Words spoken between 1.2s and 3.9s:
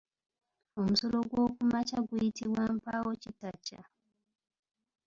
gw’okumakya guyitibwa Mpaawokitakya.